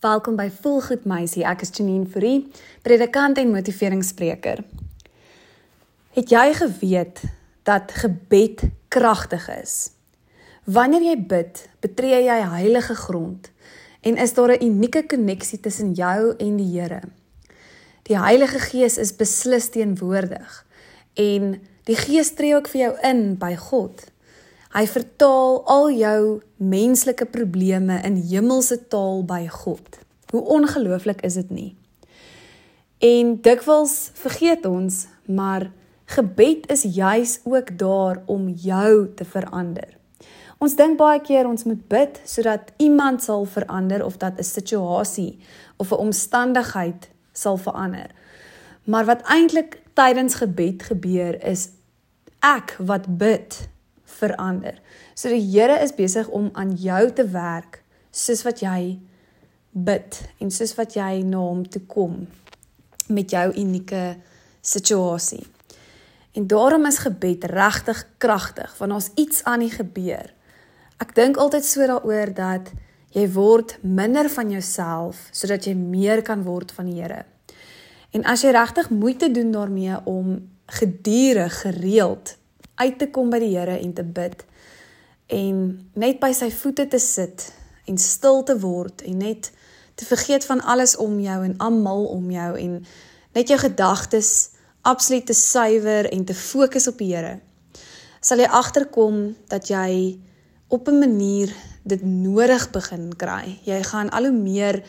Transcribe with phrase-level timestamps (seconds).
[0.00, 1.42] Welkom by Volgoed Meisie.
[1.44, 2.46] Ek is Janine Fourie,
[2.80, 4.62] predikant en motiveringsspreker.
[6.16, 7.20] Het jy geweet
[7.68, 9.74] dat gebed kragtig is?
[10.64, 13.50] Wanneer jy bid, betree jy heilige grond
[14.00, 17.02] en is daar 'n unieke koneksie tussen jou en die Here.
[18.08, 20.64] Die Heilige Gees is beslis teenwoordig
[21.14, 24.09] en die Gees tree ook vir jou in by God.
[24.70, 29.98] Hy vertaal al jou menslike probleme in hemelse taal by God.
[30.30, 31.70] Hoe ongelooflik is dit nie?
[33.02, 35.72] En dikwels vergeet ons, maar
[36.14, 39.96] gebed is juis ook daar om jou te verander.
[40.62, 45.38] Ons dink baie keer ons moet bid sodat iemand sal verander of dat 'n situasie
[45.82, 48.10] of 'n omstandigheid sal verander.
[48.84, 51.68] Maar wat eintlik tydens gebed gebeur is
[52.38, 53.68] ek wat bid
[54.20, 54.80] verander.
[55.14, 58.98] So die Here is besig om aan jou te werk soos wat jy
[59.70, 62.24] bid en soos wat jy na hom toe kom
[63.10, 64.16] met jou unieke
[64.60, 65.42] situasie.
[66.34, 70.30] En daarom is gebed regtig kragtig want daar's iets aan die gebeur.
[71.00, 72.72] Ek dink altyd so daaroor dat
[73.14, 77.24] jy word minder van jouself sodat jy meer kan word van die Here.
[78.10, 80.36] En as jy regtig moeite doen daarmee om
[80.70, 82.36] gedurig gereeld
[82.80, 84.44] uit te kom by die Here en te bid
[85.30, 85.56] en
[85.94, 87.50] net by sy voete te sit
[87.86, 89.52] en stil te word en net
[89.94, 92.80] te vergeet van alles om jou en almal om jou en
[93.36, 94.50] net jou gedagtes
[94.82, 97.38] absoluut te suiwer en te fokus op die Here
[98.20, 100.18] sal jy agterkom dat jy
[100.68, 103.58] op 'n manier dit nodig begin kry.
[103.64, 104.82] Jy gaan al hoe meer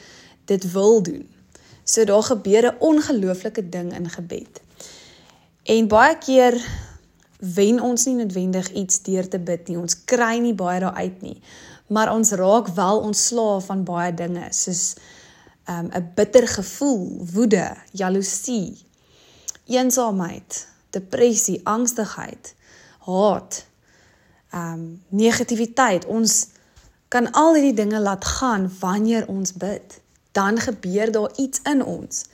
[0.46, 1.30] dit wil doen.
[1.84, 4.62] So daar gebeur 'n ongelooflike ding in gebed.
[5.64, 6.54] En baie keer
[7.42, 9.78] wen ons nie noodwendig iets deur te bid nie.
[9.82, 11.38] Ons kry nie baie daar uit nie.
[11.92, 14.96] Maar ons raak wel ontslaaf van baie dinge soos
[15.68, 18.78] um, 'n um, bitter gevoel, woede, jaloesie,
[19.66, 22.56] eensaamheid, depressie, angstigheid,
[23.00, 23.66] haat,
[24.52, 26.06] ehm um, negativiteit.
[26.06, 26.48] Ons
[27.08, 30.00] kan al hierdie dinge laat gaan wanneer ons bid.
[30.32, 32.26] Dan gebeur daar iets in ons.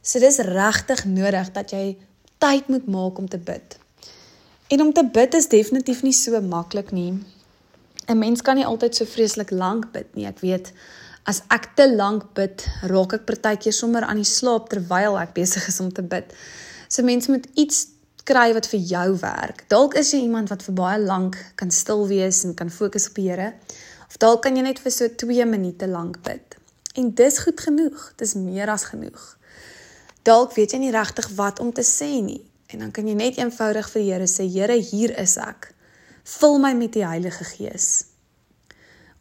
[0.00, 1.96] So dis regtig nodig dat jy
[2.38, 3.78] tyd moet maak om te bid.
[4.74, 7.12] En om te bid is definitief nie so maklik nie.
[8.10, 10.26] 'n Mens kan nie altyd so vreeslik lank bid nie.
[10.26, 10.72] Ek weet
[11.24, 15.68] as ek te lank bid, raak ek partykeer sommer aan die slaap terwyl ek besig
[15.68, 16.34] is om te bid.
[16.88, 17.86] So mense moet iets
[18.24, 19.62] kry wat vir jou werk.
[19.68, 23.14] Dalk is jy iemand wat vir baie lank kan stil wees en kan fokus op
[23.14, 23.52] die Here.
[24.08, 26.58] Of dalk kan jy net vir so 2 minute lank bid.
[26.96, 28.12] En dis goed genoeg.
[28.16, 29.38] Dis meer as genoeg.
[30.22, 32.42] Dalk weet jy nie regtig wat om te sê nie.
[32.74, 35.70] En dan kan jy net eenvoudig vir die Here sê, Here, hier is ek.
[36.40, 38.06] Vul my met die Heilige Gees.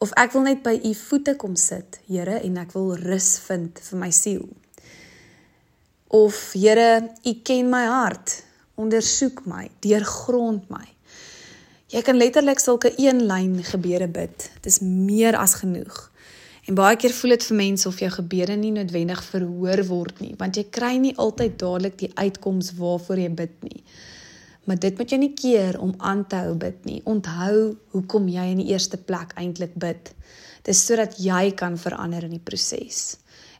[0.01, 3.77] Of ek wil net by u voete kom sit, Here, en ek wil rus vind
[3.85, 4.47] vir my siel.
[6.09, 8.39] Of Here, u ken my hart.
[8.81, 10.87] Ondersoek my, deurgrond my.
[11.93, 14.49] Jy kan letterlik sulke een lyn gebede bid.
[14.63, 16.07] Dit is meer as genoeg.
[16.63, 20.31] En baie keer voel dit vir mense of jou gebede nie noodwendig verhoor word nie,
[20.39, 23.81] want jy kry nie altyd dadelik die uitkoms waarvoor jy bid nie.
[24.63, 27.01] Maar dit moet jy nie keer om aan te hou bid nie.
[27.03, 30.13] Onthou hoekom jy in die eerste plek eintlik bid.
[30.63, 33.17] Dis sodat jy kan verander in die proses.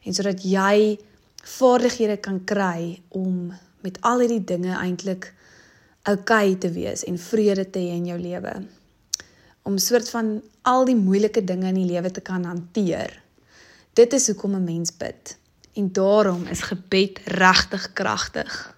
[0.08, 0.96] En sodat jy
[1.44, 3.52] vaardighede kan kry om
[3.84, 5.28] met al hierdie dinge eintlik
[6.08, 8.56] oukei okay te wees en vrede te hê in jou lewe
[9.64, 13.22] om soort van al die moeilike dinge in die lewe te kan hanteer.
[13.94, 15.38] Dit is hoekom 'n mens bid.
[15.74, 18.73] En daarom is gebed regtig kragtig.